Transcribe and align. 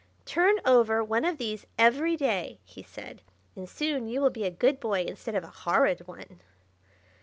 "Turn 0.25 0.59
over 0.65 1.03
one 1.03 1.23
of 1.25 1.37
these 1.37 1.67
every 1.77 2.17
day," 2.17 2.59
he 2.65 2.81
said, 2.81 3.21
"and 3.55 3.69
soon 3.69 4.07
you 4.07 4.19
will 4.19 4.31
be 4.31 4.45
a 4.45 4.49
good 4.49 4.79
boy 4.79 5.03
instead 5.03 5.35
of 5.35 5.43
a 5.43 5.49
horrid 5.61 6.07
one." 6.07 6.39